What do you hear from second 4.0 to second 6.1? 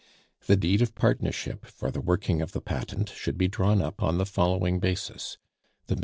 on the following basis: The MM.